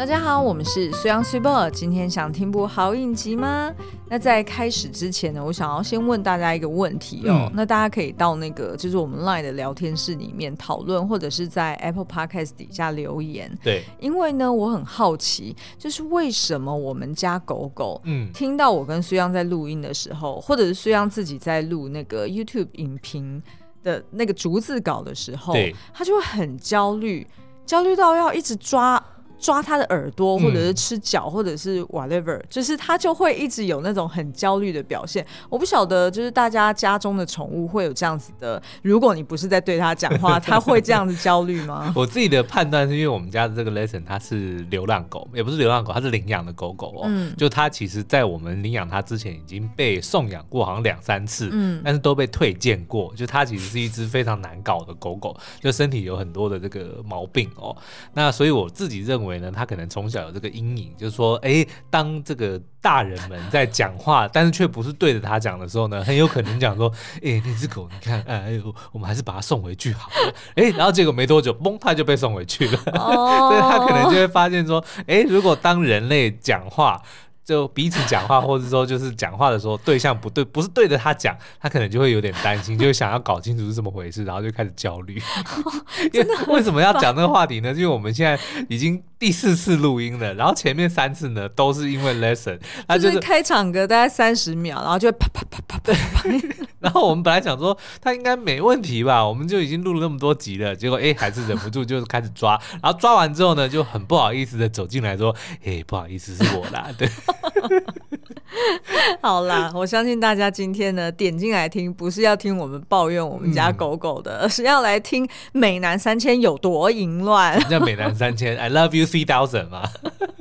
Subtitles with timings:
[0.00, 1.68] 大家好，我们是虽阳虽报。
[1.68, 3.70] 今天想听部好影集吗？
[4.08, 7.50] 那在开始之前呢，我想要先问大家一个问题哦。
[7.50, 13.54] 嗯、那大家可以到那个就是我们 LINE 的聊天室里面讨论，或者是在 Apple Podcast 底下留言。
[13.62, 23.42] 对，因为呢，我很好奇，就是为什么我们家狗狗，嗯，听到我跟苏阳在录音的时候，或者是苏阳自己在录那个 YouTube 影评
[23.82, 27.26] 的那个逐字稿的时候，对，它就会很焦虑，
[27.66, 29.04] 焦虑到要一直抓。
[29.40, 35.26] 抓他的耳朵，或者是吃脚，或者是 whatever，、嗯、就是他就会一直有那种很焦虑的表现。
[35.48, 38.62] 我不晓得，就是大家家中的宠物会有这样子的。
[38.82, 41.90] 如果你不是在对它讲话， 它会这样子焦虑吗？
[41.96, 47.02] 我自己的判断是因为我们家的这个 lesson 它是流浪狗，也不是流浪狗，它是领养的狗狗哦。
[47.06, 53.10] 嗯，就它其实在我们领养它之前已经被送养过，好像两三次，嗯，但是都被退件过。
[53.16, 57.74] 就它其实是一只非常难搞的狗狗，就身体有很多的这个毛病哦。
[58.12, 59.29] 那所以我自己认为。
[59.52, 66.90] 他可能从小有这个阴影，就是说，哎，当这个大人们在讲话，但是却不是对着他讲的时候呢，很有可能讲说，
[67.22, 70.34] 哎，那只狗，你看，哎呦，我们还是把它送回去好了。
[70.56, 72.76] 哎，然后结果没多久，嘣，它就被送回去了。
[72.96, 77.00] 所以他可能就会发现说，哎，如果当人类讲话。
[77.50, 85.20] 就彼此讲话， 或者说就是讲话的时候对象不对，不是对着他讲，他可能就会有点担心，就想要搞清楚是怎么回事，然后就开始焦虑。
[86.14, 87.72] 因为为什么要讲这个话题呢？
[87.72, 96.30] 因为我们现在已经第四次录音了，然后前面三次呢都是因为 lesson，他就是开场歌大概三十秒，然后就啪啪啪啪啪啪。
[96.78, 105.34] 然后我们本来想说他应该没问题吧，我们就已经录了那么多集了，结果哎还是忍不住就是开始抓，然后抓完之后呢就很不好意思的走进来说，
[105.64, 107.08] 哎不好意思是我啦，对。
[109.20, 117.58] 好啦，我相信大家今天呢点进来听，不是要听我们抱怨我们家狗狗的，而、嗯、是要来听美男三千有多淫乱。
[117.68, 119.82] 叫美男三千？I love you three thousand 吗？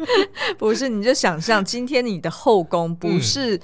[0.57, 3.61] 不是，你就想象今天你的后宫不是、嗯。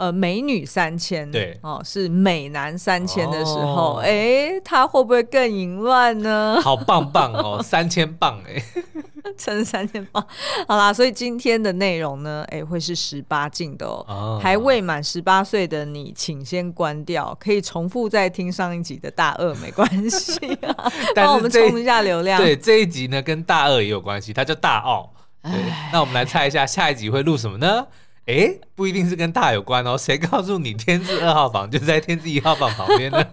[0.00, 6.58] 呃，美女三千，对哦，是美男三千的时候，哎、哦欸，他会不会更淫乱呢？
[6.64, 8.62] 好棒棒哦，三千棒哎，
[9.36, 10.26] 真三千棒。
[10.66, 22.40] 好啦，所以今天的内容呢，哎、欸，会是十八禁的哦，哦还未满十八岁的你，请先关掉，可以重复再听上一集的大二没关系啊， 帮我们冲一下流量。
[22.40, 25.12] 对，这一集呢跟大二也有关系，它叫大奥。
[25.42, 25.52] 对，
[25.92, 27.86] 那我们来猜一下下一集会录什么呢？
[28.30, 29.96] 哎，不一定是跟大有关哦。
[29.98, 33.24] 谁告诉你天字二号房就在天字一号房旁边呢？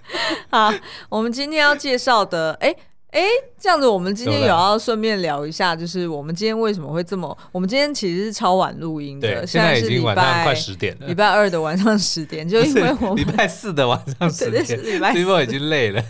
[0.50, 0.72] 好，
[1.10, 2.74] 我们今天要介绍的，哎
[3.10, 3.22] 哎，
[3.58, 7.36] 这样子，我们今天有要顺便聊一下，就是我们今天为什么会这么？
[7.52, 16.02] 我们今天其实是超晚录音的，对现在已经晚上快十点了，礼拜二的晚上十点，就因为我们 礼拜四的晚上十点，礼拜四已经累了，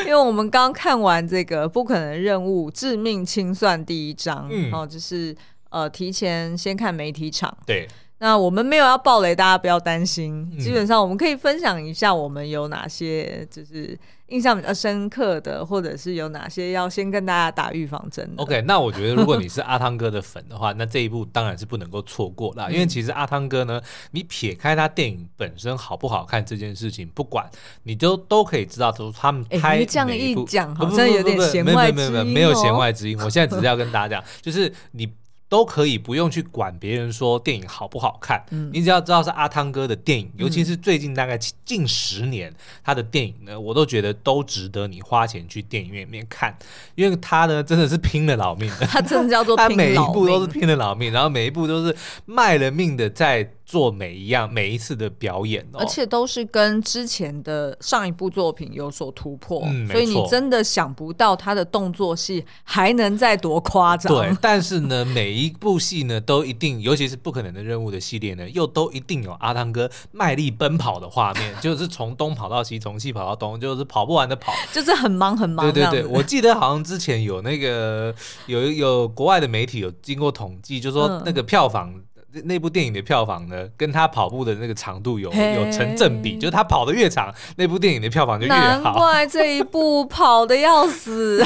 [0.00, 5.34] 因为我们刚看完这个不可能任务致命清算第一章，嗯，哦，就是。
[5.76, 7.54] 呃，提前先看媒体场。
[7.66, 7.86] 对，
[8.20, 10.48] 那我们没有要暴雷，大家不要担心。
[10.50, 13.98] 嗯、基本上我们可以分享一下我们有哪些就是
[14.28, 18.26] 印象比较深刻的，或者是有哪些要先跟大家打预防针。
[18.38, 22.70] OK，那我觉得如果你是阿汤哥的粉的话， 那这一部当然是不能够错过啦。
[22.70, 23.78] 因为其实阿汤哥呢，
[24.12, 27.46] 你撇开他电影本身好不好看这件事情不管，
[27.82, 31.94] 你都都可以知道，说他们拍这样一讲，好像有点弦外之音。
[31.96, 33.18] 没有没有没有没有弦外之音。
[33.20, 35.06] 我现在只是要跟大家讲，就是你。
[35.48, 42.52] 都可以不用去管别人说电影好不好看，嗯、你只要知道是阿汤哥的电影，嗯、尤其是最近大概近十年
[42.82, 46.56] 他的电影呢，我都觉得都值得你花钱去电影院里面看，
[46.94, 53.52] 因为他呢真的是拼了老命的， 他真的叫做 拼老命，他每一部都是拼了老命，然后每一部都是卖了命的在。
[53.66, 64.12] 做每一样每一次的表演，哦，而且都是跟之前的上一部作品有所突破，嗯，所以你真的想不到他的动作戏还能再多夸张。
[64.12, 75.72] 对，但是呢， 每一部戏呢都一定，尤其是不可能的任务的系列呢，又都一定有阿汤哥卖力奔跑的画面， 就是从东跑到西，从西跑到东，就是跑不完的跑，就是很忙很忙。
[75.72, 78.14] 对对对，我记得好像之前有那个
[78.46, 81.92] 有有国外的媒体有经过统计，就是说那个票房。
[81.92, 82.02] 嗯
[82.44, 88.58] 那部电影的票房呢，跟他跑步的那个长度有有成正比，就是他跑的越长，那部电影的票房就越好。
[88.58, 91.44] 难怪这一部跑的要死。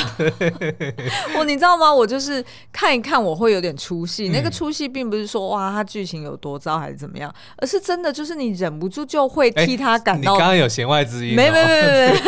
[1.37, 1.93] 我 你知道吗？
[1.93, 4.29] 我就是看一看，我会有点出戏。
[4.31, 10.33] 那个出戏并不是说哇，他剧情有多糟还是怎么样，而是真的就是你忍不住就会替他感到。
[10.33, 11.35] 你刚刚有弦外之音。
[11.37, 12.21] 没没没没没，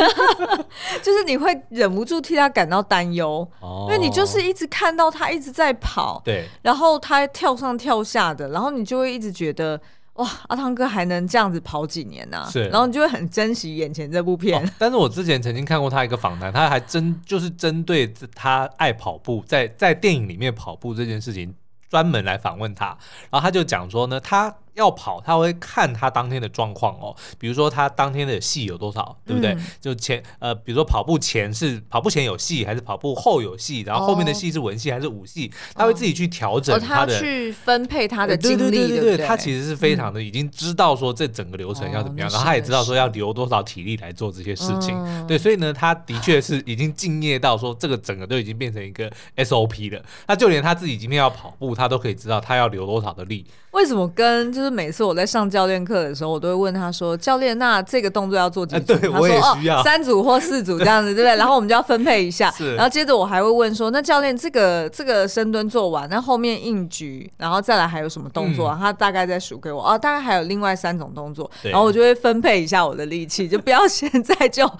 [1.03, 3.47] 就是你会忍不住替他感到担忧，
[3.89, 8.52] 因为你就是一直看到他一直在跑，对，然后他跳上跳下的。
[8.53, 9.81] 然后你就会一直觉得，
[10.15, 12.47] 哇，阿汤哥还能这样子跑几年呢？
[12.51, 14.69] 是，然后你就会很珍惜眼前这部片。
[14.79, 21.55] 但是我之前曾经看过他一个访谈，他还针就是针对他爱跑步，在在电影里面跑步这件事情，
[21.89, 22.97] 专门来访问他，
[23.31, 24.55] 然后他就讲说呢，他。
[24.75, 29.53] 要跑，他会看他当天的状况哦，比如说他当天的戏有多少，对不对？
[29.53, 53.45] 嗯、就前呃，比如说跑步前是跑步前有戏，还是跑步后有戏，然后后面的戏是文戏还是武戏，哦、他会自己去调整他的、哦、他去分配他的精力，对对对对，对，对他其实是非常的已经知道说这整个流程要怎么样，哦、然后他也知道说要留多少体力来做这些事情，嗯、对，所以呢，他的确是已经敬业到说这个整个都已经变成一个 SOP 了，那就连他自己今天要跑步，他都可以知道他要留多少的力。
[53.73, 62.53] 为什么跟就是每次我在上教练课的时候，我都会问他说：“教练，那这个动作要做几组？”对，他说：“哦，三组或四组这样子，对不对？”然后我们就要分配一下。
[62.77, 69.83] 然后接着我还会问说：“那教练，这个这个深蹲做完，那后面硬举，然后再来还有什么动作？”他大概再数给我。
[69.83, 71.51] 哦，大概还有另外三种动作。
[71.63, 74.71] 然后我就会分配一下我的力气，就不要现在就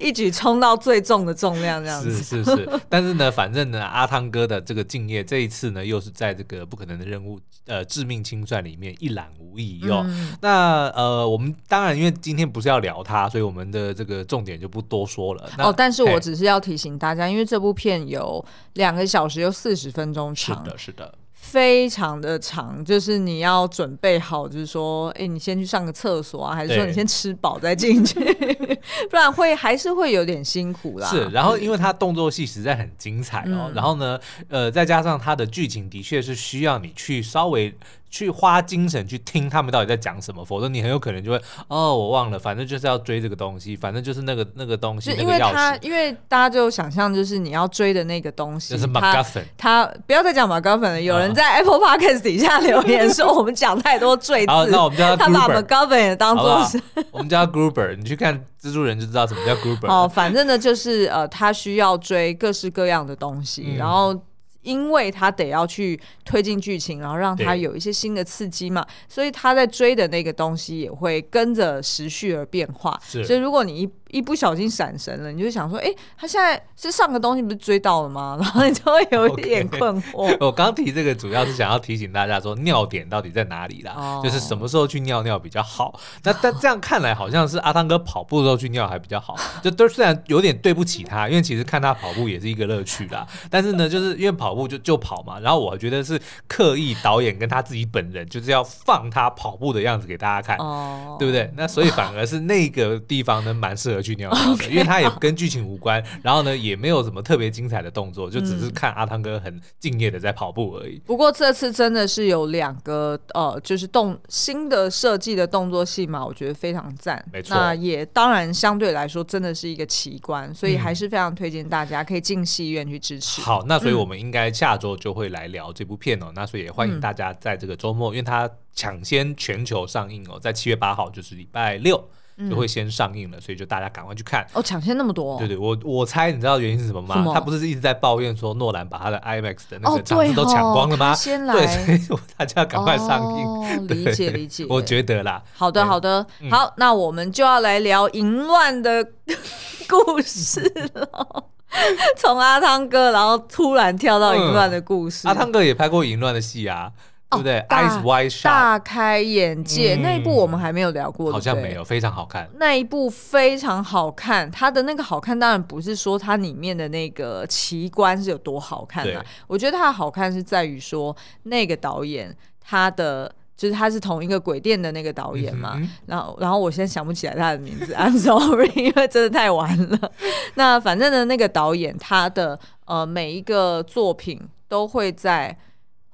[0.00, 2.10] 一举冲到最重的重量这样子。
[2.24, 2.68] 是是是。
[2.88, 10.02] 但是呢，反正呢，阿汤哥的这个敬业，这一次呢，又是在这个不可能的任务，呃，致命清算里面一览无遗哦。
[10.06, 15.50] 嗯、那呃，我们当然因为今天不是要聊它，所以我们的这个重点就不多说了。
[15.58, 18.44] 哦，但是我只是要提醒大家，因为这部片有
[18.74, 21.14] 两个小时又四十分钟长，是的，是的。
[21.40, 28.18] 非常的长，就是你要准备好，就是说，哎、欸，你先去上个厕所啊，还是说你先吃饱再进去，
[29.08, 31.08] 不然会还是会有点辛苦啦。
[31.08, 34.18] 是，然后因为它动作戏实在很精彩哦，嗯、然后呢，
[34.48, 37.74] 呃，再加上它的剧情的确是需要你去稍微。
[38.10, 45.12] 去花精神去听他们到底在讲什么，否则你很有可能就会哦，我忘了，反正就是要追这个东西，反正就是那个那个东西。
[45.12, 49.44] 就因为他，因为大家就想象就是你要追的那个东西，就是 MacGuffin。
[49.56, 54.50] 他不要再讲 MacGuffin 了，有人在 Apple Podcast 底下留言说我们讲太多赘字。
[54.50, 57.96] 好，那我们叫他 Gruber，他把 MacGuffin 也当做是，我们叫他 Gruber。
[57.96, 59.86] 你去看蜘蛛人就知道什么叫 Gruber。
[59.86, 64.18] 哦，反正呢就是呃，他需要追各式各样的东西，嗯、然后。
[64.62, 72.98] 因为他得要去推进剧情，然后让他有一些新的刺激嘛，所以他在追的那个东西也会跟着时序而变化。
[73.24, 78.36] 所以如果你一一不小心闪神了，你就想说，哎，他现在是上个东西不是追到了吗？
[78.40, 80.28] 然后你就会有一点困惑。
[80.30, 80.46] Okay.
[80.46, 83.92] 我刚提这个主要是想要提醒大家说，尿点到底在哪里啦？
[83.96, 85.98] 哦、就是什么时候去尿尿比较好？
[86.22, 89.36] 那但这样看来，好像是阿汤哥跑步的时候去尿还比较好。
[89.62, 93.26] 就都虽然有点对不起他，因为其实看他跑步也是一个乐趣啦。
[93.50, 95.38] 但是呢，就是因为跑步就就跑嘛。
[95.40, 101.52] 然后我觉得是刻意导演跟他自己本人就是要放他跑步的样子给大家看，哦、对不对？
[101.56, 103.97] 那所以反而是那个地方呢，蛮适合。
[104.02, 110.98] 去尿尿的，Okay, 因为他也跟剧情无关，然后呢，也没有什么特别精彩的动作，就只是看阿汤哥很敬业的在跑步而已。
[111.06, 117.24] 不过这次真的是有两个呃，就是动新的设计的动作戏嘛，我觉得非常赞。
[117.32, 123.40] 没错，那也当然相对来说真的是一个奇观，所以还是非常推荐大家可以进戏院去支持。
[123.40, 126.26] 嗯、好，那所以我们应该下周就会来聊这部片哦。
[126.28, 132.08] 嗯、那所以也欢迎大家在这个周末，嗯、因为它抢先全球上映哦，在七月八号就是礼拜六。
[132.48, 134.62] 就会先上映了，所以就大家赶快去看哦！
[134.62, 137.32] 抢先那么多，对对，我我猜你知道原因是什么吗？
[137.34, 141.14] 他不是一直在抱怨说诺兰把他的 IMAX 的那个场子都抢光了吗？
[141.14, 143.88] 先来，对，所以大家赶快上映。
[143.88, 145.42] 理解理解，我觉得啦。
[145.54, 149.04] 好的好的，好，那我们就要来聊淫乱的
[149.88, 150.60] 故事
[150.94, 151.44] 了。
[152.16, 155.28] 从阿汤哥，然后突然跳到淫乱的故事。
[155.28, 156.92] 阿汤哥也拍过淫乱的戏啊。
[157.30, 159.96] 对不对？Eyes Wide Shut，大开眼界。
[159.96, 162.48] 那一部我们还没有聊过，好像没有，非常好看。
[162.54, 169.22] 那一部非常好看，它的那个好看当然不是说它里面的那个奇观是有多好看啊。
[169.46, 175.78] 我觉得它的好看是在于说那个导演他的就是他是同一个鬼店的那个导演嘛。
[176.06, 180.12] 然后然后我现在想不起来他的名字，I'm sorry， 因为真的太晚了。
[180.54, 185.58] 那反正呢，那个导演他的呃每一个作品都会在。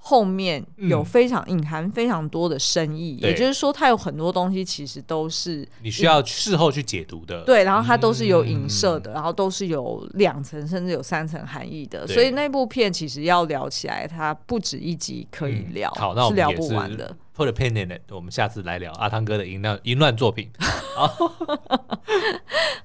[0.07, 7.43] 后面有非常隐含非常多的深意，嗯、也就是说，它有很多东西其实都是你需要事后去解读的。
[7.45, 12.07] 对，然后它都是有影射的，嗯、然后都是有两层甚至有三层含义的。
[12.07, 17.17] 所以那部片其实要聊起来，它不止一集可以聊，嗯、好，那我们是聊不完的。
[17.37, 20.49] Put a pin in it，我们下次来聊阿汤哥的淫乱淫乱作品。
[20.95, 21.33] 好，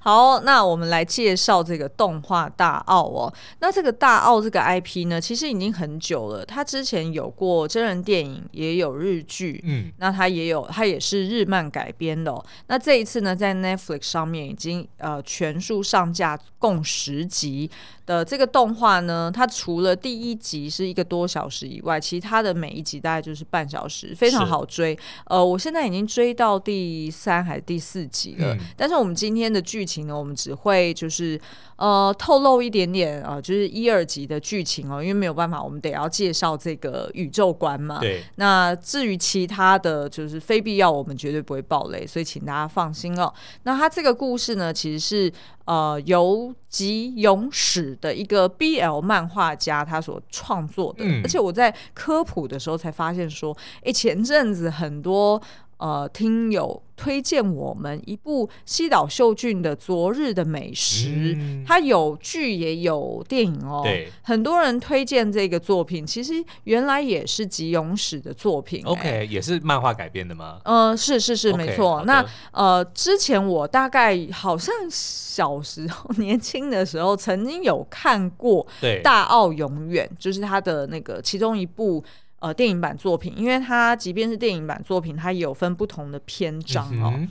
[0.00, 3.32] 好，那我们来介绍这个动画大奥哦。
[3.60, 6.44] 那这个大奥这个 IP 呢，其实已经很久了。
[6.44, 12.44] 它之前有过真人电影，也有日剧，嗯，那它也有，它也是日漫改编的哦。
[12.66, 17.70] 那这一次呢，在 Netflix 上面已经呃全数上架，共十集。
[18.06, 24.98] 的这个动画呢，它除了第一集是一个多小时以外，其他的每一集大概就是半小时，非常常好追。
[25.26, 28.54] 呃，我现在已经追到第三还是第四集了。
[28.54, 31.40] 嗯、但是我们今天的剧情呢，我们只会就是
[31.76, 37.98] 呃透露一点点啊、呃，就是一二集的剧情哦，因为没有办法，我们得要介绍这个宇宙观嘛。
[38.00, 38.22] 对。
[38.36, 43.32] 那至于其他的就是非必要，我们绝对不会爆雷，所以请大家放心哦。
[43.64, 45.32] 那他这个故事呢，其实是。
[45.70, 55.40] 呃，由吉永史的一个 BL 漫画家他所创作的，嗯、而且我在科普的时候才发现说，哎、欸，前阵子很多。
[55.80, 61.08] 呃，听友推荐我们一部西岛秀俊的《昨日的美食》，
[61.38, 63.80] 嗯，它有剧也有电影哦。
[63.82, 66.34] 对，很多人推荐这个作品，其实
[66.64, 68.84] 原来也是吉永史的作品。
[68.84, 70.60] OK，也是漫画改编的吗？
[70.66, 72.02] 呃，是是是，okay, 没错。
[72.04, 72.22] 那
[72.52, 78.66] 呃，之前我大概好像小时候年轻的时候，曾经有看过
[79.00, 82.04] 《大澳永远》，就是他的那个其中一部。
[82.40, 87.12] 呃，电影版作品，因为它即便是电影版作品，它也有分不同的篇章哦。
[87.14, 87.28] 嗯、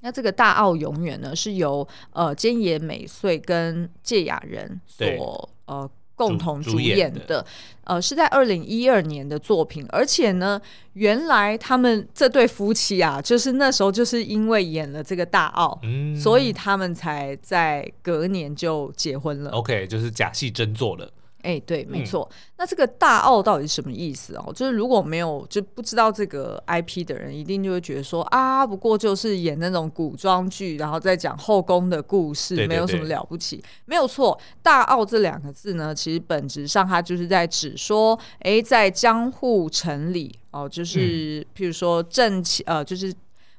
[0.00, 7.46] 那这个《大奥永远》呢，是由呃菅野美穗跟芥雅人所呃共同主演的，的
[7.84, 10.60] 呃是在二零一二年的作品，而且呢，
[10.94, 19.50] 原来他们这对夫妻啊，就是那时候就是因为演了这个大奥，嗯，所以他们才在隔年就结婚了。
[19.50, 21.08] OK，就是假戏真做了。
[21.44, 22.28] 哎、欸，对，没错。
[22.30, 24.52] 嗯、那这个大澳到底是什么意思哦？
[24.54, 33.62] 就是如果没有就不知道这个 IP 的人，一定就会觉得说啊，不过就是演那种古装剧，然后再讲后宫的故事，对对对，没有什么了不起。
[33.84, 43.14] 没有错，大澳这两个字呢，其实本质上它就是在指说，哎、欸，在江户城里哦，就是、嗯、譬如说正气呃，就是。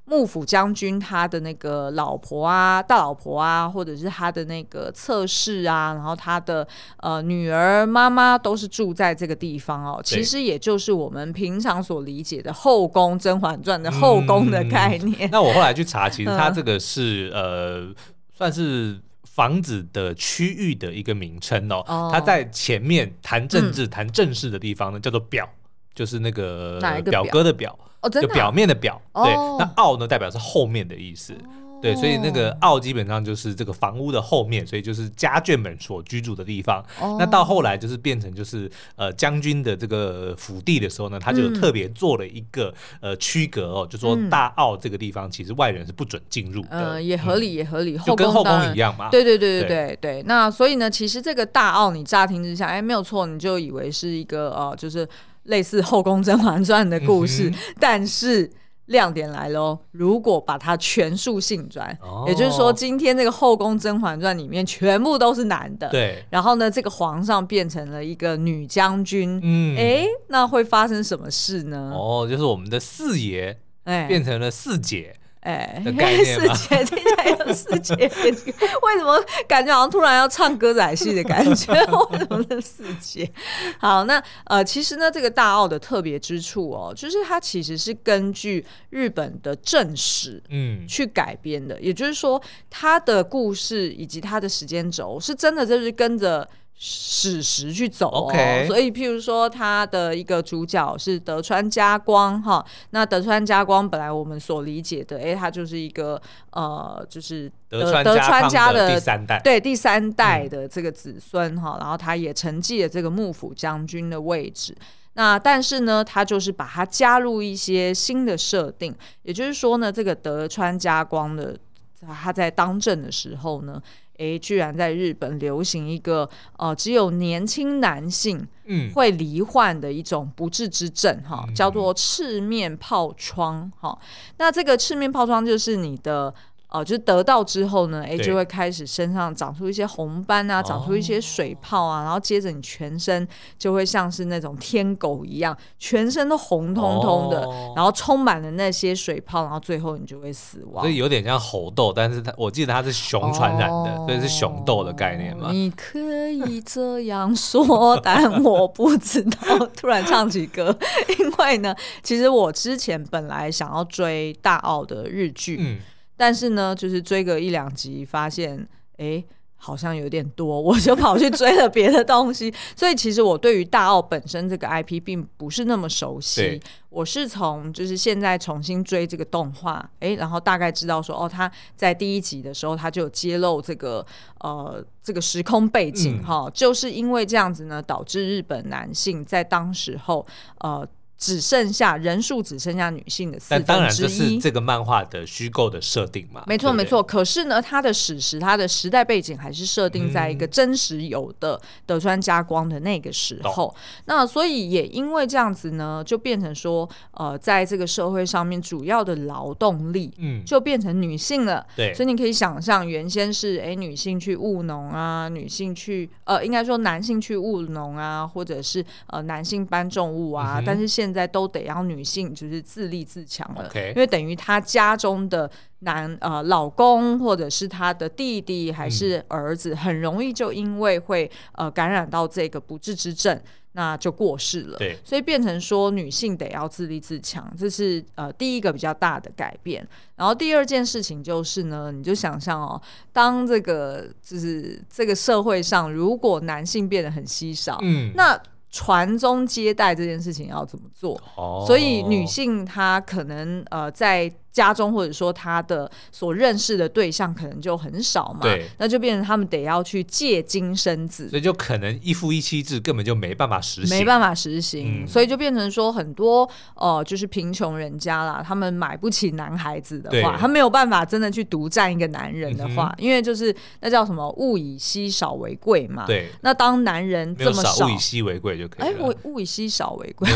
[0.07, 10.00] 幕府将军他的那个老婆啊，大老婆啊，或者是他的那个侧室啊，然后他的呃女儿、妈妈都是住在这个地方哦。
[10.03, 15.27] 其实也就是我们平常所理解的后宫《甄嬛传》的后宫的概念。
[15.27, 17.95] 嗯、那我后来去查，其实 它这个是、嗯、呃，
[18.31, 21.83] 算是房子的区域的一个名称哦。
[21.88, 25.50] 哦，它在前面谈政治、谈、嗯、正事的地方呢，叫做表，
[25.95, 27.75] 就是那个表哥的表。
[28.21, 36.85] 就表面的表，哦、对，那奥呢代表是后面的意思，哦、对，所以那个奥基本上就是这个房屋的后面，所以就是家眷们所居住的地方。
[37.01, 42.71] 哦、那到后来就是变成就是呃将军的这个府地的时候呢，他就特别做了一个、
[43.01, 49.09] 嗯、呃区隔哦，就说大奥这个地方其实外人是不准进入的，呃，也合理也合理，就跟后宫一样嘛。
[49.09, 50.23] 对对对对对对，对。
[50.27, 55.09] 那所以呢，其实这个大奥你乍听之下，哎，没有错，你就以为是一个呃，就是。
[55.45, 58.51] 类似《后宫甄嬛传》的故事，嗯、但是
[58.87, 59.79] 亮点来喽！
[59.91, 66.23] 如果把它全数性转，哦、也就是说，今天这个《后宫甄嬛传》里面全部都是男的，对。
[66.29, 71.91] 然后呢，这个皇上变成了一个女将军，嗯，哎，那会发生什么事呢？
[71.95, 75.15] 哦，就是我们的四爷，哎，变成了四姐。
[75.45, 81.71] 哎，四姐 听起来有世界，为什么感觉好像突然要唱歌仔戏的感觉？
[82.11, 83.31] 为什么是四姐？
[83.77, 96.47] 好，那呃，其实呢，这个大澳的特别之处哦，就是它其实是根据日本的正史嗯去改编的，嗯、也就是说，它的故事以及它的时间轴是真的就是跟着。
[96.77, 98.67] 史实去走哦，Okay.
[98.67, 114.75] 所以譬如说他的一个主角是德川家光哈，那德川家光本来我们所理解的，哎，他就是一个呃，就是德川德川家的第三代，对第三代的这个子孙哈，嗯、然后他也承继了这个幕府将军的位置，
[115.13, 121.58] 那但是呢，他就是把它加入一些新的设定，也就是说呢，这个德川家光的
[122.05, 123.82] 他在当政的时候呢。
[124.17, 128.48] 诶，居然在日本流行一个呃，只有年轻男性
[128.93, 133.98] 会罹患的一种不治之症哈，叫做赤面疱疮哈。
[134.38, 136.34] 那这个赤面疱疮就是你的。
[136.75, 143.27] 哦，就是得到之后呢，哎，就会开始身上长出一些红斑啊，长出一些水泡啊，然后接着你全身
[143.58, 150.84] 就会像是那种天狗一样，全身都红彤彤的，然后充满了那些水泡，然后最后你就会死亡。
[150.84, 155.51] 所以有点像猴痘，但是它我记得它是熊传染的，所以是熊痘的概念嘛。
[155.51, 159.67] 你可以这样说，但我不知道。
[159.75, 160.77] 突然唱起歌，
[161.20, 165.58] 因为呢，其实我之前本来想要追大奥的日剧。
[165.60, 165.79] 嗯
[166.17, 168.67] 但是呢，就是追个一两集，发现
[168.98, 169.24] 哎，
[169.57, 172.53] 好像有点多， 我就跑去追了别的东西。
[172.75, 176.62] 所以其实我对于大澳本身这个 IP 并不是那么熟悉。
[176.89, 184.05] 我是从就是现在重新追这个动画，哎，然后大概知道说，哦，他在第一集的时候他就有揭露这个
[184.39, 190.25] 呃这个时空背景哈，嗯、就是因为这样子呢，导致日本男性在当时候
[190.60, 190.88] 呃。
[191.17, 196.43] 只剩下人数只剩下女性的四分之一，但当然这是这个漫画的虚构的设定嘛？
[196.45, 197.01] 没错没错。
[197.01, 203.74] 可是呢，它的史实、它的时代背景还是设定在一个真实有的德川家光的那个时候。
[203.77, 211.65] 嗯、那所以也因为这样子呢，就变成说，呃，在这个社会上面，主要的劳动力，嗯，就变成女性了。
[211.77, 223.89] 对、嗯，所以你可以想象，原先是哎女性去务农啊，女性去呃，应该说男性去务农啊，或者是呃男性搬重物啊，嗯、但是现现在都得要女性就是自立自强了，Okay.
[223.89, 233.39] 因为等于她家中的男呃老公或者是她的弟弟还是儿子，嗯、很容易就因为会呃感染到这个不治之症，
[233.72, 234.77] 那就过世了。
[234.77, 239.88] 对，所以变成说女性得要自立自强，这是呃第一个比较大的改变。
[240.15, 242.81] 然后第二件事情就是呢，你就想象哦，
[243.13, 248.41] 当这个就是这个社会上如果男性变得很稀少，嗯，那
[248.75, 251.17] 传宗接代这件事情要怎么做？
[251.38, 254.29] 哦，所以女性她可能呃在。
[254.55, 270.39] 家中或者说他的所认识的对象可能就很少嘛，对，那就变成他们得要去借精生子，所以就可能一夫一妻制根本就没办法实行，没办法实行，嗯、所以就变成说很多呃就是贫穷人家啦，他们买不起男孩子的话，对。
[270.39, 280.29] 他没有办法真的去独占一个男人的话，嗯、因为就是那叫什么物以稀少为贵嘛，对，那当男人这么少，物以稀为贵就可以了，哎，物物以稀少为贵，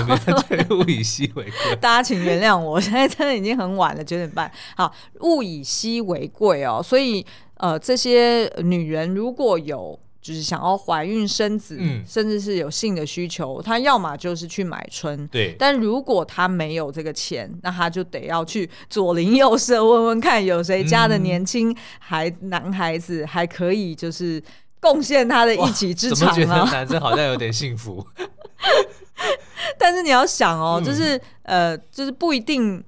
[0.72, 4.04] 物以稀为贵， 大家请原谅我，我现在真的已经很晚了。
[4.10, 7.24] 九点半，好，物以稀为贵哦，所以
[7.56, 24.42] 呃，这些女人如果有就是想要怀孕生子，嗯、甚至是有性的需求，她要么就是去买春，对，但如果她没有这个钱，那她就得要去左邻右舍问问看，有谁家的年轻孩、嗯、男孩子还可以就是
[24.82, 26.34] 贡献他的一己之长啊？
[26.34, 28.06] 怎么觉得男生好像有点幸福？
[29.78, 32.84] 但是你要想哦，就是、嗯、呃，就是不一定。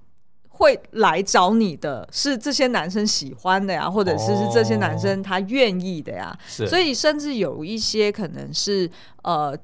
[0.61, 6.31] 会来找你的是这些男生喜欢的呀，或者是是这些男生他愿意的呀。
[6.59, 8.89] 哦、所以甚至有一些可能是
[9.23, 9.57] 呃，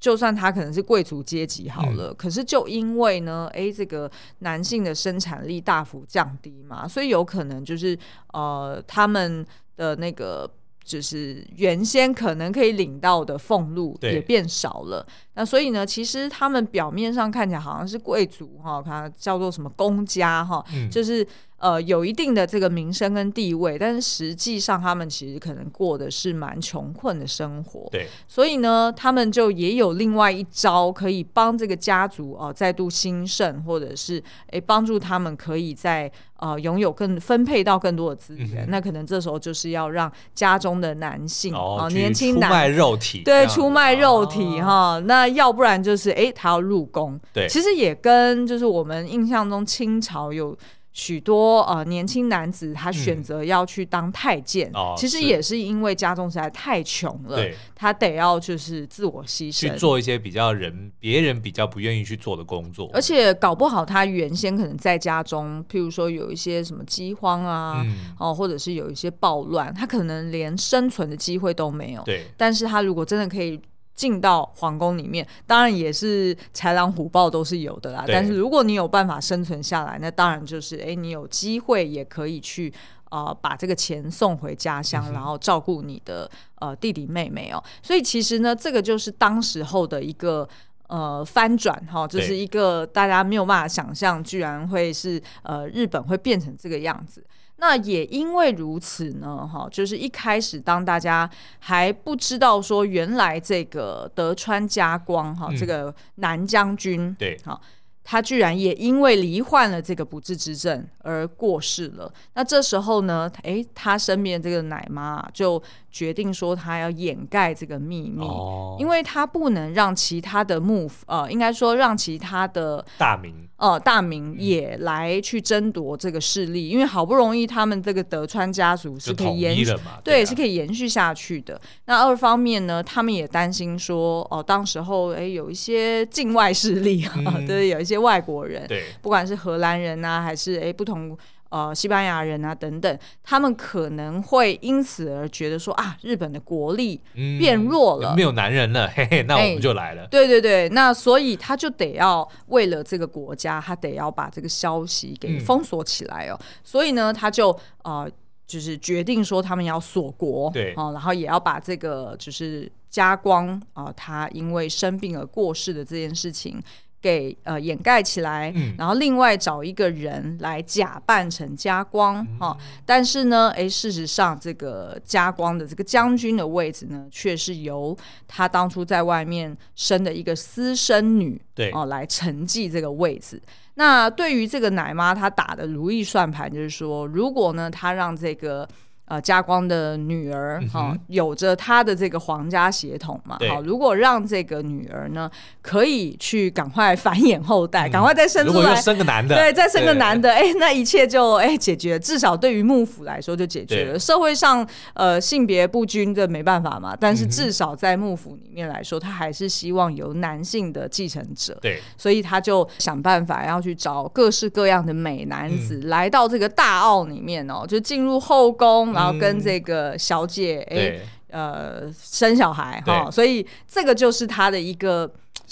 [0.00, 7.96] 就算他可能是贵族阶级好了，嗯、可是就因为呢，哎，这个男性的生产力大幅降低嘛，所以有可能就是
[8.32, 10.50] 呃，他们的那个。
[10.84, 21.26] 就是原先可能可以领到的俸禄也变少了，那所以呢，其实他们表面上看起来好像是贵族哈，他叫做什么公家哈，嗯、就是。
[21.64, 27.88] 呃，有一定的这个名声跟地位，但是实际上他们其实可能过的是蛮穷困的生活。
[27.90, 38.66] 对，所以呢，他们就也有另外一招可以帮这个家族哦、呃、再度兴盛，或者是诶帮助他们可以在呃拥有更分配到更多的资源。
[38.66, 45.00] 嗯、那可能这时候就是要让家中的男性哦、呃、年轻男出卖肉体，对，出卖肉体哈、哦。
[45.06, 47.18] 那要不然就是诶他要入宫。
[47.32, 50.54] 对，其实也跟就是我们印象中清朝有。
[50.94, 73.60] 许多呃年轻男子，他选择要去当太监，嗯哦、其实也是因为家中实在太穷了，他得要就是自我牺牲，去做一些比较人别人比较不愿意去做的工作，而且搞不好他原先可能在家中，譬如说有一些什么饥荒啊，嗯、哦，或者是有一些暴乱，他可能连生存的机会都没有，对，但是他如果真的可以。
[73.94, 78.04] 进到皇宫里面，当然也是豺狼虎豹都是有的啦。
[78.08, 82.72] 但是如果你有办法生存下来，那当然就是哎，你有机会也可以去
[83.10, 87.62] 呃把这个钱送回家乡，嗯、然后照顾你的呃弟弟妹妹哦。
[87.82, 90.48] 所以其实呢，这个就是当时候的一个
[90.88, 97.24] 呃翻转哈，就是一个大家没有办法想象，居然会是呃日本会变成这个样子。
[97.56, 101.28] 那也因为如此呢，哈，就是一开始当大家
[101.60, 107.58] 还不知道说原来这个德川家光哈，嗯、这个南将军，对，哈，
[108.04, 112.12] 他居然也因为罹患了这个不治之症而过世了。
[112.34, 115.60] 那这时候呢，诶，他身边这个奶妈就。
[115.94, 131.60] 决定说他要掩盖这个秘密，哦、因为他不能让其他的幕府，呃，应该说让其他的大名，呃，大名也来去争夺这个势力，嗯、因为好不容易他们这个德川家族是可以延续，对，是可以延续下去的。
[131.84, 141.16] 那二方面呢，他们也担心说，哦、呃，当时候哎有一些境外势力，嗯、 对，有一些外国人，对，不管是荷兰人啊，还是哎不同。
[141.50, 147.00] 呃，西班牙人啊，等等，他们可能会因此而觉得说啊，日本的国力
[147.38, 150.02] 变弱了，嗯、没有男人了，嘿嘿，那我们就来了。
[150.02, 156.36] 欸、对对对，那所以他就得要为了这个国家，他得要把这个消息给封锁起来哦。
[156.40, 158.10] 嗯、所以呢，他就呃，
[158.48, 166.60] 就是决定说他们要锁国，对，哦、呃，然后也要把这个就是加光啊、呃，他因为生病而过世的这件事情。
[167.04, 172.80] 给呃掩盖起来，嗯、然后另外找一个人来假扮成家光哈、嗯。
[172.86, 177.94] 但是呢，哎，事实上这个家光的这个将军的位置呢，却是由
[178.26, 183.38] 他当初在外面生的一个私生女对哦、呃、来承继这个位置。
[183.74, 188.66] 那对于这个奶妈，她打的如意算盘就是说，如果呢，她让这个。
[189.06, 193.36] 呃，家光的女儿哈、嗯，有着她的这个皇家血统嘛？
[193.50, 203.98] 好，如果让这个女儿呢，可以去赶快繁衍后代，赶、嗯、快再生出来，生个男的，对，再生个男的，哎，那一切就哎解决，至少对于幕府来说就解决了。
[203.98, 211.58] 社会上呃性别不均的没办法嘛，但是至少在幕府里面来说，他还是希望有男性的继承者。
[211.60, 218.93] 对，所以他就想办法要去找各式各样的美男子、嗯、来到这个大奥里面哦，就进入后宫。
[218.94, 220.98] 然后跟这个小姐哎、
[221.30, 225.06] 嗯，呃，生小孩哈，所以这个就是他的一个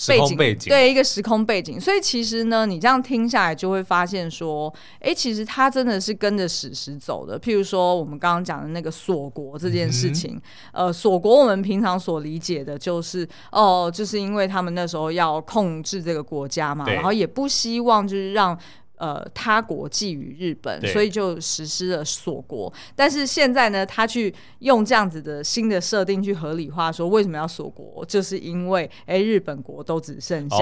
[0.09, 1.79] 背景，背景，对，一个时空背景。
[1.81, 7.39] 所以其实呢，你这样听下来就会发现说，哎，其实他真的是跟着史实走的。
[7.39, 10.41] 譬如说，我们刚刚讲的那个锁国这件事情，
[10.73, 18.59] 嗯、呃，锁国我们平常所理解的就是，哦，就是因为他们那时候要控制这个国家嘛，然后也不希望就是让。
[19.03, 22.73] 呃，他国觊觎日本，所以就实施了锁国。
[22.95, 30.57] 但是现在呢，他去用这样子的新的设定去合理化，说为什么要锁国，就是因为哎，日本国都只剩下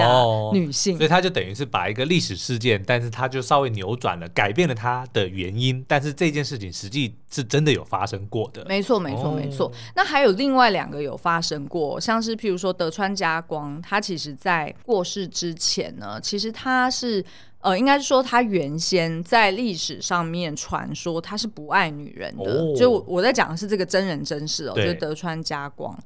[0.53, 5.85] 女性，哦，所以他就等于是把一个历史事件，但是他就稍微扭转了，改变了它的原因。
[5.87, 9.71] 但是这件事情实际是真的有发生过的，没错，没错，哦，没错。
[9.95, 17.23] 那还有另外两个有发生过，像是譬如说德川家光，他其实在过世之前呢，其实他是。
[17.61, 25.97] 呃，应该是说他原先在历史上面传说他是不爱女人的，哦、就我在讲的是这个真人真事哦，就是德川家光。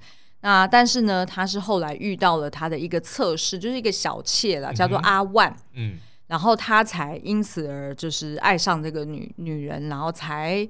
[0.41, 10.67] 那但是呢，他是后来遇到了他的一个侧室，就是一个小妾啦，叫做阿万，嗯，然后他才因此而就是爱上这个女女人，然后才。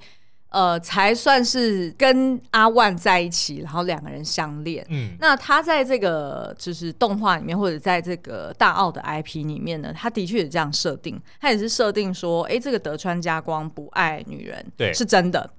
[0.49, 4.85] 呃，才算是跟阿万在一起，然后两个人相恋。
[4.89, 15.49] 嗯，那他在这个就是动画里面，或者在这个大奥的 IP 里面呢，他的确也这样设定，他也是设定说，哎，这个德川家光不爱女人，对，是真的。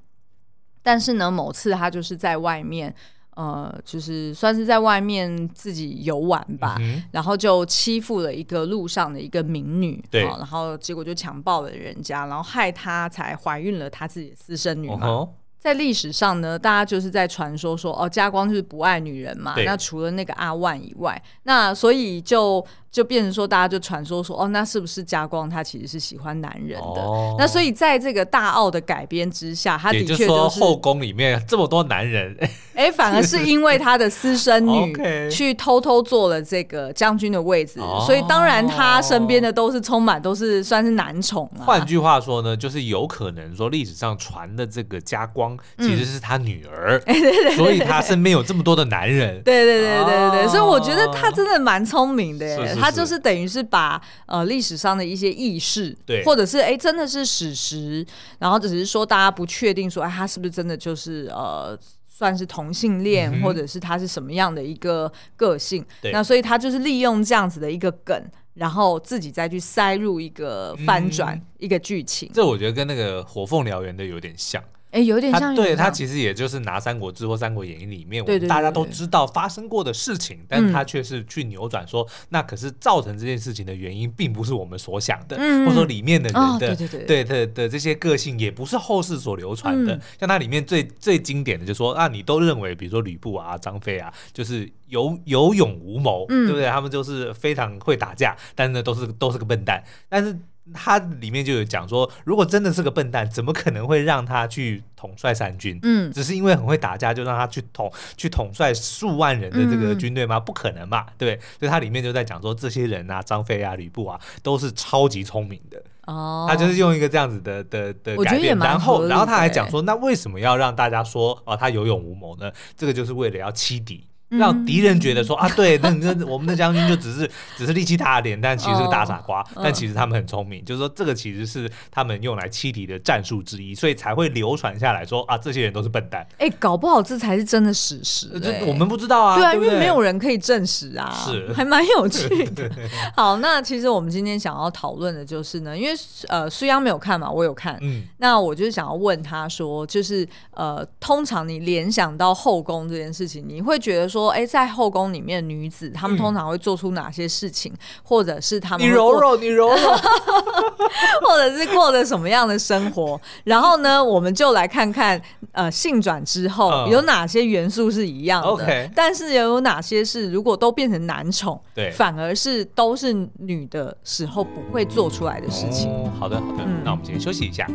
[0.83, 2.94] 但是呢，某次他就是在外面。
[3.37, 15.07] 呃，就是算是在外面自己游玩吧，嗯，然后就欺负了一个路上的一个民女，对，然后结果就强暴了人家，然后害她才怀孕了她自己的私生女嘛。
[15.07, 19.53] 哦在历史上呢，大家就是在传说说哦，家光就是不爱女人嘛。
[19.64, 22.64] 那除了那个阿万以外，那所以就
[22.97, 27.03] 就变成说，大家就传说说哦，那是不是家光他其实是喜欢男人的？
[27.03, 32.35] 哦、那所以在这个大奥的改编之下，他的确就是说后宫里面这么多男人，
[32.75, 34.97] 哎、欸，反而是因为他的私生女
[35.31, 41.61] 去偷偷做了这个将军的位置，哦、所以当然他身边的都是充满都是算是男宠啊。
[41.67, 45.55] 换句话说呢，就是有可能说历史上传的这个家光。
[45.79, 49.43] 其实是他女儿，嗯、所以他身边有这么多的男人。
[49.43, 52.47] 对对对对对对，所以我觉得他真的蛮聪明的。
[52.47, 58.07] 是是是，他就是等于是把呃历史上的一些轶事，对，或者是哎真的是史实，
[58.38, 61.77] 然后只是说大家不确定说哎他是不是真的就是呃
[62.09, 65.85] 算是同性恋，嗯，或者是他是什么样的一个个性。
[66.12, 72.31] 那所以他就是利用这样子的一个梗，然后自己再去塞入一个翻转，嗯、一个剧情。
[72.33, 74.62] 这我觉得跟那个火凤燎原的有点像。
[74.97, 75.55] 哎，有点像。
[75.55, 89.95] 对，他其实也就是拿《三国志》或《三国演义》里面，我们大家都知道发生过的事情，但他却是去扭转说，嗯，那可是造成这件事情的原因，并不是我们所想的，嗯，或者说里面的人的，哦，对对的的这些个性，也不是后世所流传的。
[89.95, 96.67] 嗯，像他里面最最经典的，就是说啊，你都认为，比如说吕布啊、张飞啊，就是有有勇无谋，嗯，对不对？
[96.71, 100.39] 他们就是非常会打架，但是呢，都是都是个笨蛋，但是。
[100.74, 105.79] 他里面就有讲说，如果真的是个笨蛋，怎么可能会让他去统帅三军？
[105.83, 110.38] 嗯，只是因为很会打架，就让他去统去统帅数万人的这个军队吗？
[110.38, 111.38] 嗯、不可能嘛，对。
[111.59, 115.83] 所以他里面就在讲说，这些人啊，张飞啊、吕布啊，都是超级聪明的。
[116.07, 122.50] 哦，他就是用一个这样子的的的改变，然后然后他还讲说，那为什么要让大家说哦，他有勇无谋呢？
[122.76, 124.05] 这个就是为了要欺敌。
[124.29, 129.41] 让敌人觉得说啊，对，那那我们的将军就只是只是力气大点，但其实是个大傻瓜。
[129.55, 136.27] 哦、但其实他们很聪明，就是说这个其实是他们用来欺敌的战术之一，所以才会流传下来说啊，这些人都是笨蛋。
[136.39, 139.37] 哎、欸，搞不好这才是真的史实、欸，我们不知道啊。
[139.37, 142.69] 对啊，因为没有人可以证实啊，是还蛮有趣的。
[143.15, 154.15] 好，那其实我们今天想要讨论的就是呢，因为呃，苏央没有看嘛，我有看，嗯，那我就是想要问他说，就是呃，通常你联想到后宫这件事情，你会觉得说。
[154.16, 159.76] 说，哎，在后宫里面，女子她们通常会做出哪些事情，嗯、或者是她们你柔柔，你柔柔，
[161.20, 163.20] 或者是过着什么样的生活？
[163.44, 165.20] 然后呢，我们就来看看，
[165.52, 175.90] 呃，性转之后有哪些元素是一样的，嗯、但是又有哪些是如果都变成男宠，对，反而是都是女的时候不会做出来的事情。
[175.90, 177.68] 哦、好的，好的，嗯、那我们先休息一下。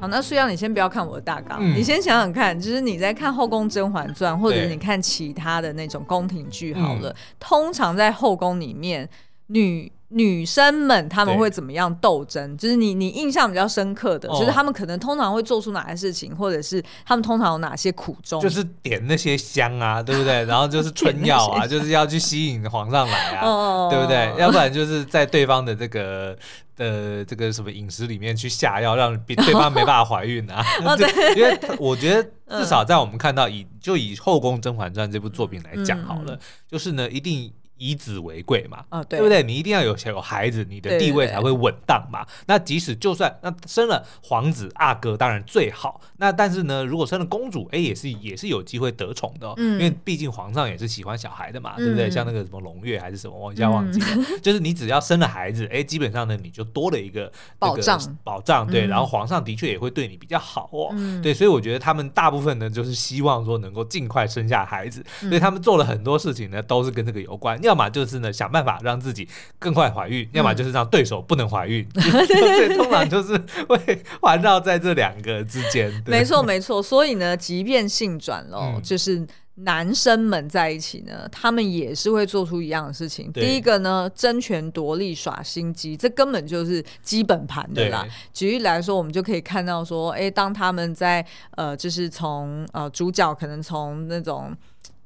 [0.00, 9.08] 好，那书央，你先不要看我的大纲，嗯、你先想想看，就是你在看《后宫甄嬛传》，或者是你看其他的那种宫廷剧，好了，嗯、通常在后宫里面，
[9.48, 12.56] 女女生们他们会怎么样斗争？
[12.56, 18.40] 就是你你印象比较深刻的，哦、就是他们可能通常会做出哪些事情，或者是他们通常有哪些苦衷？
[18.40, 20.44] 就是点那些香啊，对不对？
[20.44, 24.32] 然后就是春药啊，就是要去吸引皇上来啊，哦、对不对？
[24.38, 26.38] 要不然就是在对方的这个。
[26.78, 30.64] 的这个什么饮食里面去下药，让 对方没办法怀孕啊？
[31.36, 37.52] 因为我觉得至少在我们看到以就以《后宫甄嬛传》这部作品来讲好了，就是呢一定。
[37.78, 39.42] 以子为贵嘛，哦、对，对不对？
[39.42, 42.24] 你一定要有有孩子，你的地位才会稳当嘛。
[42.24, 46.00] 对对对，那即使就算那生了皇子阿哥，当然最好。
[46.18, 52.10] 那但是呢，如果生了公主，哎，也是也是有机会得宠的，哦，嗯、因为毕竟皇上也是喜欢小孩的嘛，嗯、对不对？
[52.10, 54.06] 像那个什么胧月还是什么，我一下忘记了。
[54.16, 58.86] 嗯、 就是你只要生了孩子，哎，基本上呢，你就多了一个保障，保障对。
[58.86, 61.32] 然后皇上的确也会对你比较好哦，嗯、对。
[61.32, 67.58] 所以我觉得他们大部分呢，就是希望说能够尽快生下孩子，嗯、所以他们做了很多事情呢，都是跟这个有关。
[67.68, 68.48] 要么就是呢想。
[68.48, 69.28] 办法让自己
[69.58, 73.36] 更快怀孕，要么就是让对手不能怀孕， 嗯、所以通常就是
[73.68, 75.92] 会环绕在这两个之间。
[76.06, 76.82] 没错，没错。
[76.82, 79.22] 所以呢，即便性转了，嗯、就是
[79.56, 83.30] 男生们在一起呢，他们也是会做出一样的事情。
[83.34, 88.06] 第一个呢，争权夺利、耍心机，这根本就是基本盘的啦。
[88.32, 94.56] 举例来说，我们就可以看到说，哎，当他们在呃，就是从呃主角可能从那种。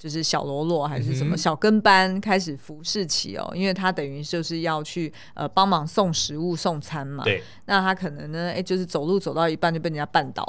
[0.03, 7.23] 就是小喽啰还是什么小跟班开始服侍起哦，因为他等于就是要去呃帮忙送食物送餐嘛。
[7.23, 7.41] 对。
[7.67, 10.45] 那他可能呢，哎，就是走路走到一半就被人家绊倒，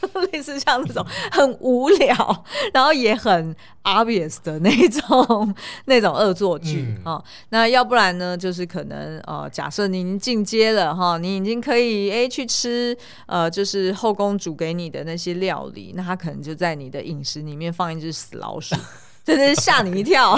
[0.32, 5.54] 类似像那种 很无聊，然后也很 obvious 的那种
[5.86, 7.24] 那种恶作剧啊、嗯哦。
[7.50, 18.74] 那要不然呢，就是可能呃，假设你已经进阶了哈、哦，你已经可以哎去吃呃，就是后宫煮给你的那些料理，那他可能就在你的饮食里面放一只死老鼠。
[19.28, 20.34] 真的是吓你一跳，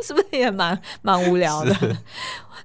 [0.00, 1.74] 是不是也蛮蛮无聊的？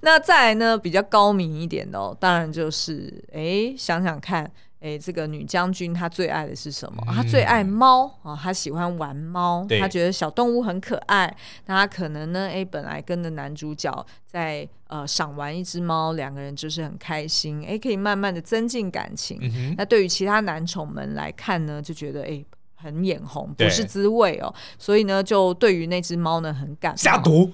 [0.02, 7.04] 那再来呢，比较高明一点的哦，当然就是哎，想想看，哎，这个女将军她最爱的是什么？
[7.08, 11.36] 嗯、她最爱猫啊，她喜欢玩猫，她觉得小动物很可爱。
[11.66, 19.40] 那她可能呢，哎，本来跟着男主角在呃赏玩一只猫，两个人就是很开心，哎，可以慢慢的增进感情。
[19.42, 22.44] 嗯、那对于其他男宠们来看呢，就觉得哎。
[22.80, 26.96] 很眼红，不是滋味哦，所以呢，就对于那只猫呢很感冒。
[26.96, 27.52] 下毒，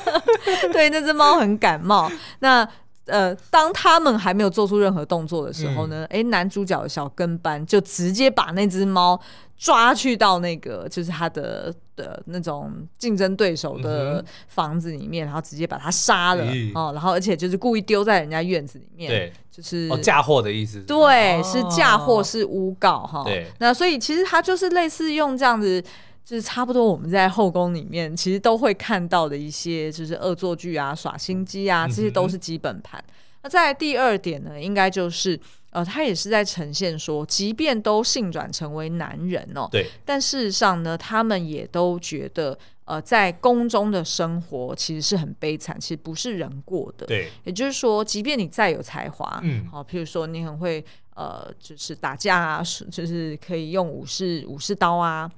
[0.72, 2.10] 对那只猫很感冒。
[2.38, 2.66] 那
[3.06, 9.20] 呃，当他们还没有做出任何动作的时候呢，哎、嗯，男主角的小跟班就直接把那只猫
[9.56, 23.22] 抓去到那个就是他的的那种竞争对手的房子里面，嗯、然后直接把他杀了、嗯、哦，然后而且就是故意丢在人家院子里面，对，就是哦嫁祸的意思，对，是嫁祸，是诬告哈。
[23.24, 25.82] 对，那所以其实他就是类似用这样子，
[26.26, 33.00] 就是差不多我们在后宫里面其实都会看到的一些就是恶作剧啊、耍心机啊，这些都是基本盘。
[33.06, 35.40] 嗯、那在第二点呢，应该就是。
[35.70, 47.04] 呃，他也是在呈现说，即便都性转成为男人哦，对，但事实上呢，他们也都觉得，呃，在宫中的生活其实是很悲惨，其实不是人过的。
[47.04, 50.82] 对，也就是说，即便你再有才华，嗯，好，譬如说你很会，
[51.14, 55.30] 呃，就是打架啊，就是可以用武士武士刀啊，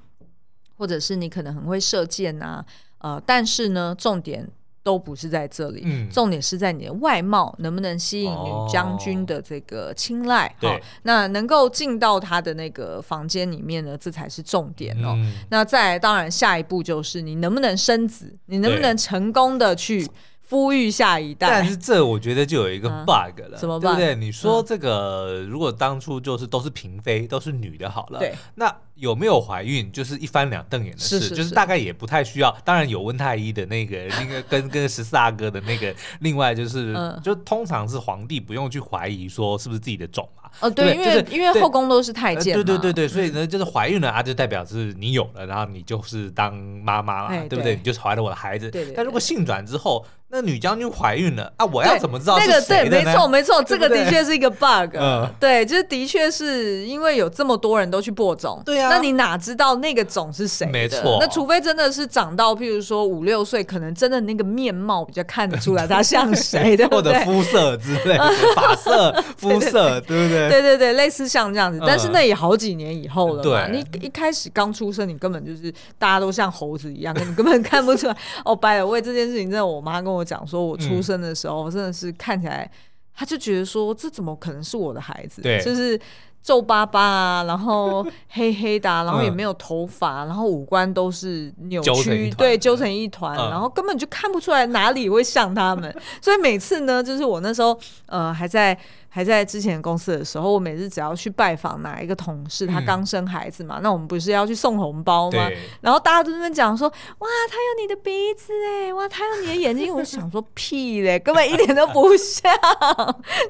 [0.78, 2.64] 或者是你可能很会射箭啊，
[2.98, 4.48] 呃，但是呢，重点。
[4.80, 10.46] 都不是在这里，嗯、重点是在你的外貌能不能吸引女将军的这个青睐？
[10.46, 15.12] 哦、对，那能够进到他的那个房间里面呢，这才是重点哦。
[15.16, 20.08] 嗯、那再，当然下一步就是你能不能生子，你能不能成功的去
[20.48, 21.48] 孵育下一代？
[21.48, 23.86] 但是这我觉得就有一个 bug 了，什么 bug？
[23.86, 24.14] 对不对？
[24.14, 28.74] 你说这个如果当初就是都是嫔妃，都是女的好了，对，那。
[28.98, 32.50] 有没有怀孕就是一翻两瞪眼的事，是是是，就是大概也不太需要。
[32.64, 40.50] 当然有温太医的那个那个跟 跟十四阿哥的那个，另外就是、嗯、就通常是皇帝不用去怀疑说是不是自己的种嘛。
[40.58, 42.64] 哦，对，因为、就是、因为后宫都是太监、呃。
[42.64, 47.76] 对对对对，所以呢就是怀孕了啊，就代表是你有了，然后你就是当妈妈了，对不对？
[47.76, 48.68] 你就是怀了我的孩子。
[48.96, 51.64] 但如果性转之后，那女将军怀孕了啊！
[51.72, 52.60] 我要怎么知道那个？
[52.62, 54.94] 对，没错，没错，这个的确是一个 bug。
[54.94, 60.66] 嗯，对，就是的确是因为有这么多人都去播种，对啊，那你哪知道那个种是谁？
[60.66, 70.50] 没错，那除非真的是长到，譬如说五六岁，可能真的那个面貌比较看得出来他像谁 的，或者肤色之类的，发色、肤色， 对不对？
[70.50, 71.80] 对对对，类似像这样子。
[71.86, 78.14] 但是那也好几年以后了嘛，你一开始刚出生，你根本就是大家都像猴子一样，你根本看不出来。
[78.44, 82.70] 哦，拜了，为这件事情，真的，我妈跟我讲说，我出生的时候真的是看起来，
[83.14, 85.42] 他就觉得说，这怎么可能是我的孩子？
[85.42, 86.00] 对，就是
[86.42, 95.94] 皱巴巴啊，然后 黑黑的，然后也没有头发，然后五官都是扭曲，对，揪成一团，然后根本就看不出来哪里会像他们。
[96.20, 98.78] 所以每次呢，就是我那时候呃还在。
[99.18, 105.50] 还在之前公司的时候，我每次只要去拜访哪一个同事，他刚生孩子嘛，嗯、那我们不是要去送红包吗？
[105.80, 109.92] 然后大家都在讲说，哇，他有你的鼻子哎，哇，他有你的眼睛。
[109.92, 112.48] 我想说屁嘞，根本一点都不像。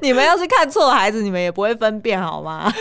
[0.01, 2.73] 你们要是看错孩子，你们也不会分辨好吗？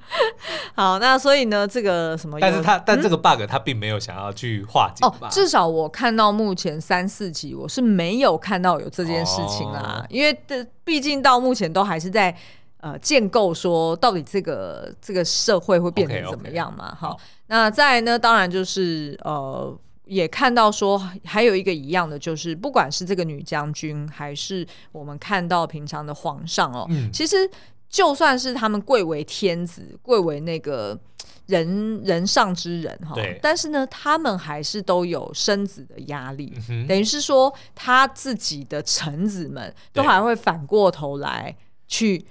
[0.76, 2.38] 好，那所以呢，这个什么？
[2.38, 5.28] 但是他但这个 bug 他并没有想要去化解、嗯、哦。
[5.30, 10.62] 至少我看到目前三四集，我是没有看到有这件事情啦，哦、因为这。
[10.88, 12.17] 毕竟到目前都还是在
[12.80, 16.94] 呃建构说到底这个这个社会会变成怎么样嘛？
[16.94, 18.18] 好，那再来呢？
[18.18, 27.36] 当然就是呃也看到说还有一个一样的，就是不管是这个女将军还是我们看到平常的皇上哦，嗯、其实
[27.88, 30.98] 就算是他们贵为天子，贵为那个。
[31.48, 41.56] 人人上之人哈，对但是呢，他们还是都有生子的压力，嗯、等于是说他自己的臣子们都还会反过头来
[41.88, 42.24] 去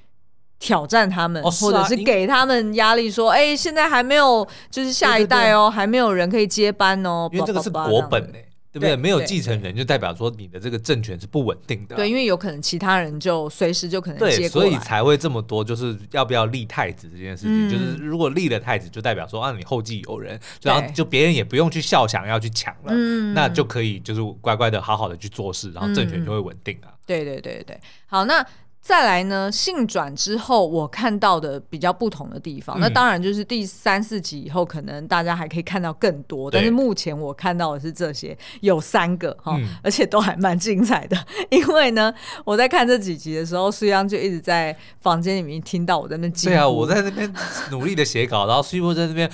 [0.59, 8.37] 挑战他们，对或者是给他们压力，说，哎、现在还没有，就是下一代哦，还没有人可以接班哦，因为这个是国本呢。
[8.69, 8.95] 对不对？
[8.95, 11.95] 没有继承人，就代表说你的这个政权是不稳定的。
[11.95, 17.67] 对，因为有可能其他人就随时就可能接所以才会这么多，就是要不要立太子这件事情。
[17.67, 26.93] 嗯、就是如果立了太子，就代表说啊，你后继有人，然后就别人也不用去笑想要去抢了，对那就可以就是乖乖的好好的去做事，然后政权就会稳定了。
[27.03, 28.45] 对对对对，好那。
[28.88, 36.50] 再来呢，性转之后，我看到的比较不同的地方，嗯、那当然就是第三四集以后，可能大家还可以看到更多。
[36.50, 41.17] 但是目前我看到的是这些，有三个哈，嗯、而且都还蛮精彩的。
[41.50, 42.13] 因为呢，
[42.45, 46.30] 我在看这几集的时候，苏央就一直在房间里面听到我在那。
[46.30, 47.34] 对啊，我在那边
[47.71, 49.30] 努力的写稿，然后苏波在那边，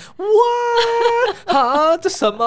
[1.46, 2.44] 哇，啊，这什么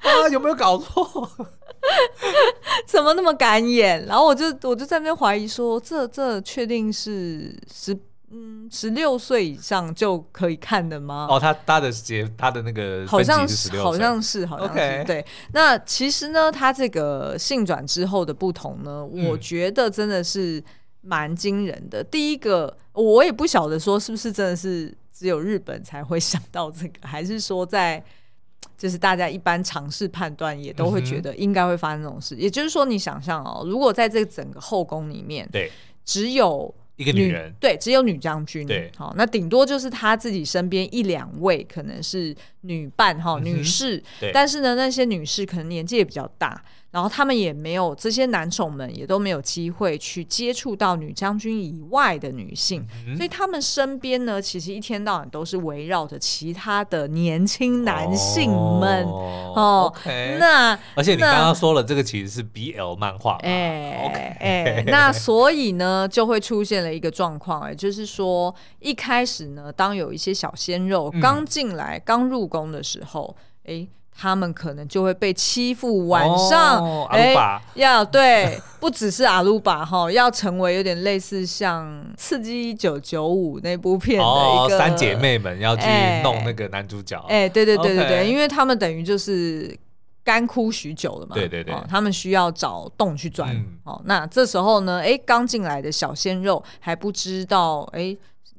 [0.00, 0.28] 啊？
[0.30, 1.30] 有没有搞错？
[2.86, 4.04] 怎么那么敢演？
[4.06, 7.96] 然后我就我就在那边怀疑说，这这确定是十
[8.30, 11.26] 嗯十六岁以上就可以看的吗？
[11.30, 15.24] 哦，他他的节他的那个好像是好像是好像是对。
[15.52, 20.62] 那其实呢，他这个性转之后的不同呢，嗯、我觉得真的是
[21.00, 22.04] 蛮惊人的。
[22.04, 28.04] 第一个，我也不晓得说是不是真的是只有日本才会想到这个，还是说在。
[28.80, 32.34] 就是大家一般尝试判断，也都会觉得应该会发生这种事。
[32.34, 35.70] 嗯、也就是说，你想象哦，如果在这整个后宫里面，对，
[36.02, 46.62] 只有一个女人，对，只有女将军，对，好，那顶多就是她自己身边一两位可能是女伴哈，女士，但是呢，那些女士可能年纪也比较大。
[46.90, 59.04] 然后他们也没有这些男宠们也都没有机会去接触到女将军以外的女性，嗯、所以他们身边呢，其实一天到晚都是围绕着其他的年轻男性们。
[59.04, 59.52] 哦。
[59.54, 73.34] 哦 okay, 那而且你刚刚说了，这个其实是 BL 漫画，哎 OK 哎， 那所以呢，就会出现了一个状况，哎，就是说一开始呢，当有一些小鲜肉刚进来、嗯、刚入宫的时候，
[73.64, 73.88] 哎。
[74.12, 77.34] 他们可能就会被欺负，晚上哎，
[77.72, 81.86] 要对，不只是阿鲁巴哈，要成为有点类似像
[82.18, 85.86] 《刺激一九九五》那部片的一个三姐妹们要去
[86.22, 89.74] 弄那个男主角，哎，对对对对对，因为他们等于就是
[90.22, 98.14] 干枯许久了嘛，对对对，他们需要找洞去钻，哦，那这时候呢，哎，刚进来的小鲜肉还不知道，哎。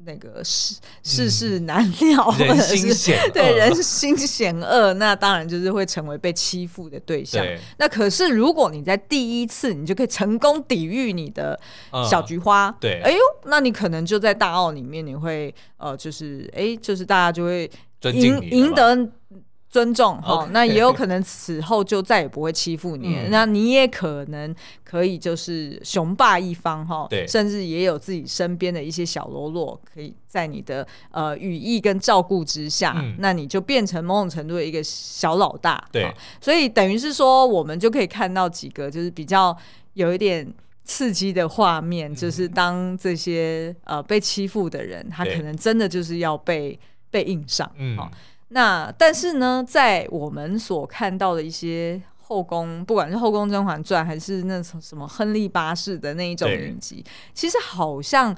[0.05, 7.43] 那个世世事难料，人心险恶，对人心险恶，那当然就是会成为被欺负的对象。
[7.43, 11.59] 对那可是如果你在第一次，你就可以成功抵御你的
[12.09, 17.69] 小菊花，嗯、对，哎呦，那你可能就在大澳里面，你会呃，就是哎，就是大家就会
[18.13, 19.09] 赢赢得。
[19.71, 24.53] 尊重哈，那也有可能此后就再也不会欺负你，那你也可能
[24.83, 39.55] 可以就是雄霸一方哈，对，甚至也有自己身边的一些小喽啰，可以在你的呃羽翼跟照顾之下，那你就变成某种程度的一个小老大，对，所以等于是说，我们就可以看到几个就是比较
[39.93, 40.53] 有一点
[40.83, 46.77] 刺激的画面，就是当这些呃被欺负的人，他可能真的就是要被
[47.09, 47.71] 被硬上。
[47.77, 48.11] 嗯，好，
[48.53, 58.35] 那但是呢，在我们所看到的一些后宫，不管是《后宫甄嬛传》还是那种什么亨利八世的那一种影集，其实好像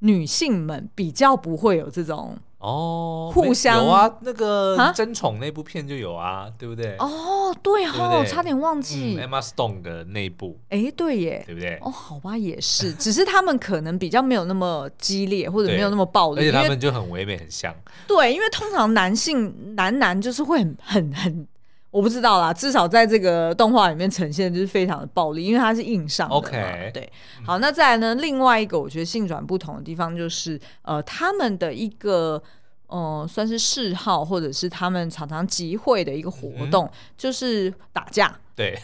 [0.00, 2.36] 女性们比较不会有这种。
[2.58, 6.96] 哦，互相有啊，那个争宠那部片就有啊，对不对？
[6.98, 11.78] 哦，对哦，差点忘记 Emma Stone 的那部，哎，对耶，对不对？
[11.80, 17.74] 哦，好吧，也是， 只是他们可能比较没有那么激烈，或者没有那么暴力，而且他们就很唯美，很像。
[18.06, 21.46] 对，因为通常男性男男就是会很很很。
[21.90, 26.42] 我不知道啦，至少在这个动画里面呈现就是非常的暴力，因为它是硬上的嘛。
[26.42, 26.92] Okay.
[26.92, 27.12] 对，
[27.44, 28.14] 好，那再来呢？
[28.14, 32.42] 另外一个我觉得性转不同的地方就是，呃，他们的一个。
[32.90, 38.34] 哦、呃，算是嗜好，或者是他们常常集会的一个活动，嗯、就是打架。
[38.58, 38.76] 对，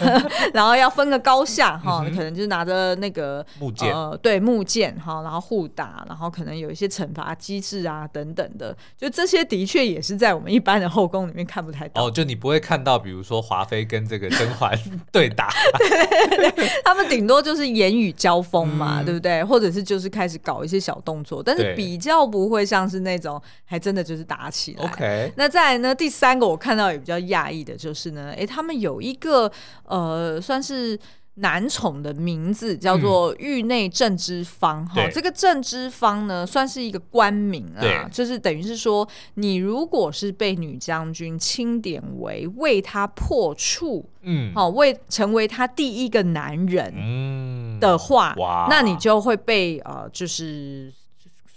[0.52, 12.06] 然后要分个高下哈，可能就是拿着那个木剑，呃，对，木剑哈，然后互打，然后可能有一些惩罚机制啊等等的，就这些的确也是在我们一般的后宫里面看不太到。
[12.06, 14.78] 哦，就你不会看到，比如说华妃跟这个甄嬛
[15.10, 19.42] 对打，对，他们顶多就是言语交锋嘛，嗯、对不对？
[19.42, 24.84] 或者是就是开始搞一些小动作，但是比较不会像是那种还真的就是打起来。
[24.84, 25.94] OK，那再来呢？
[25.94, 29.18] 第三个我看到也比较讶异的就是呢，哎，他们有一。
[29.22, 29.50] 一个
[29.84, 30.98] 呃，算是
[31.34, 35.08] 男宠的名字叫做域内正之方哈。
[35.08, 48.34] 这个正之方呢，算是一个官名啊，就是等于是说，你如果是被女将军钦点为为他破处，嗯，好，为成为他第一个男人嗯的话，
[48.68, 50.92] 那你就会被呃，就是。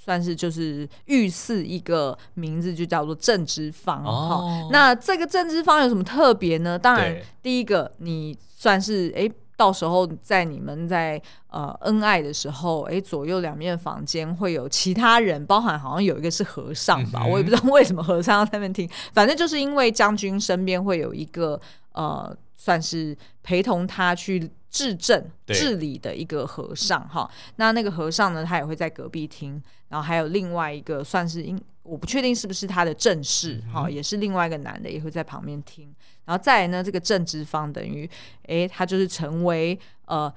[0.05, 4.35] 算是就是御赐一个名字，就叫做正之方哈。
[4.35, 6.77] 哦、那这个正之方有什么特别呢？
[6.77, 18.87] 当然，第一个你算是哎、欸，到时候在你们在呃恩爱的时候，哎、欸，左右两面房间会有其他人，包含好像有一个是和尚吧，嗯、我也不知道为什么和尚要在那边听。
[19.11, 21.59] 反正就是因为将军身边会有一个
[21.93, 24.51] 呃，算是陪同他去。
[24.75, 35.87] 治政治理的一个和尚哈，那那个和尚呢，他也会在隔壁听，然后还有另外一个算是因我不确定是不是他的正室哈，嗯、也是另外一个男的也会在旁边听，
[36.25, 38.09] 然后再来呢，这个正之方等于
[38.47, 40.33] 哎，他就是成为呃，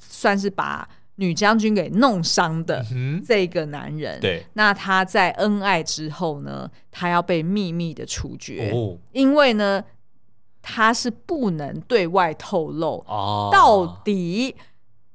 [0.00, 2.82] 算是把女将军给弄伤的
[3.22, 9.84] 这个男人，嗯、对，那他在恩爱之后呢，他要被秘密的处决，哦、因为呢。
[10.68, 13.04] 他是不能对外透露，
[13.52, 14.52] 到底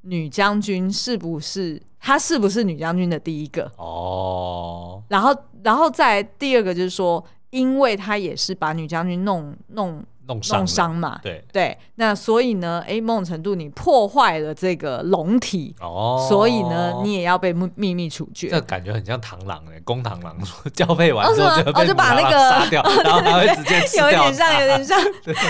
[0.04, 5.04] 女将军是不是他是不是女将军的第一个哦？
[5.10, 10.02] 然后，然后再第二个就是说，因为他也是把女将军弄弄。
[10.34, 18.50] 弄伤嘛，对对，那所以呢，哎，某种程度你破坏了这个龙体，哦，所以呢，你也要被秘密处决。
[18.50, 20.38] 这感觉很像螳螂哎，公螳螂
[20.74, 24.10] 交配完之后就被就把那个杀掉， 然后他会直接吃掉。
[24.12, 25.00] 有点像， 有点像。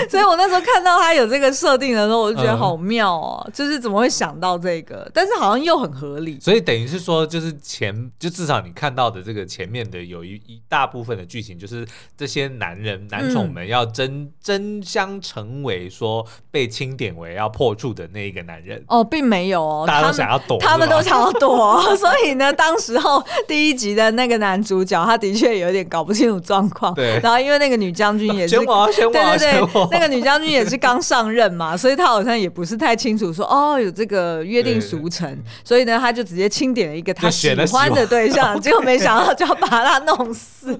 [0.08, 5.10] 所以我那时候看到他有这个设定的时候，我就觉得好妙哦，就是怎么会想到这个？
[5.12, 6.38] 但是好像又很合理。
[6.40, 14.71] 所以等于是说，就是前就至少你看到的这个前面的有一一大部分的剧情，就是这些男人男宠们要争争。
[14.80, 18.82] 将成为说被清点为要破处的那一个男人。
[18.88, 26.94] 哦，并没有哦，大家都想要躲，他们都想要躲， 所以呢，当时候第一集的那个男主角，他的确有点搞不清楚状况。
[26.94, 40.78] 对，然后因为那个女将军也是，对对对，那个女将军也是刚上任嘛， 所以他好像也不是太清楚说哦有这个约定俗成，所以呢，他就直接清点了一个他喜欢的对象， 结果没想到就要把他弄死。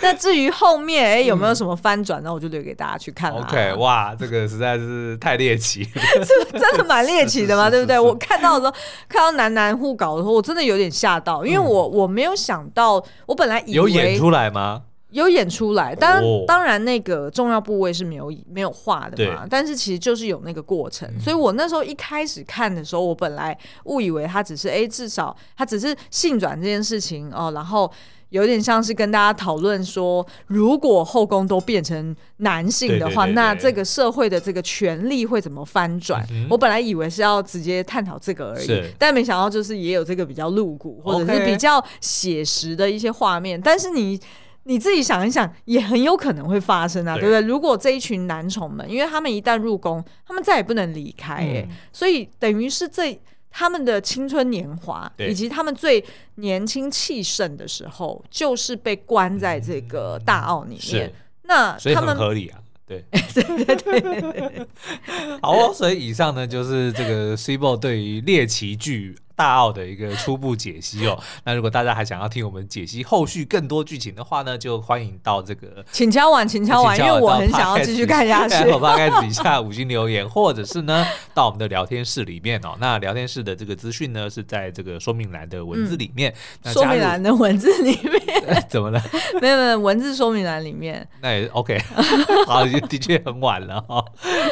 [0.00, 3.30] 那至于后面哎有没有什么翻转，那我就留给大家去看。
[3.32, 5.84] OK，哇，这个实在是太猎奇，
[6.22, 7.98] 是真的蛮猎奇的嘛， 对不对？
[7.98, 8.76] 我看到的时候，
[9.08, 14.82] 看到男男互搞的时候，我真的有点吓到，因为我我没有想到，我本来以为有演出来吗？
[15.10, 27.88] 有演出来，当然当然那个重要部位是没有没有画的嘛，但是其实就是有那个过程，所以我那时候一开始看的时候，我本来误以为他只是哎，至少他只是性转这件事情哦，然后。
[28.34, 36.20] 有点像是跟大家讨论说，如果后宫都变成男性的话，那这个社会的这个权力会怎么翻转？
[36.32, 43.60] 嗯、我本来以为是要直接探讨这个而已，但没想到就是也有这个比较露骨或者是比较写实的一些画面。
[43.60, 44.20] 但是你
[44.64, 47.48] 你自己想一想，也很有可能会发生啊，对，对不对？
[47.48, 53.16] 如果这一群男宠们，因为他们一旦入宫，他们再也不能离开、欸，嗯、所以等于是这。
[53.56, 61.12] 他们的青春年华，以及他们最年轻气盛的时候，就是被关在这个大澳里面。
[61.44, 64.66] 那他们合理啊，对，对 对对。
[65.40, 69.16] 好哦，所以以上呢就是这个 Cibo 对于猎奇剧。
[69.36, 78.70] 大奥的一个初步解析哦，那如果大家还想要听我们解析后续更多剧情的话呢，就欢迎到这个请敲碗，请敲碗，因为我很想要继续看下去。
[78.70, 81.04] 好吧，开始底下五星留言，或者是呢
[81.34, 82.76] 到我们的聊天室里面哦。
[82.78, 86.32] 那聊天室的这个资讯呢是在这个说明栏的文字里面。
[86.62, 89.02] 嗯、说明栏的文字里面 怎么了？
[89.42, 91.06] 没有没有文字说明栏里面。
[91.20, 91.76] 那也 OK，
[92.46, 94.04] 好，的确很晚了哈、哦。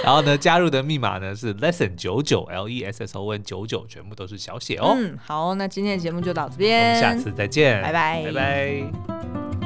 [0.03, 4.72] 然后呢，加入的密码呢是 lesson 九九 L E S S O N 九九，全部都是小写。
[4.77, 9.62] 哦、嗯，好，那今天的节目就到这边，我们下次再见，拜拜，拜拜。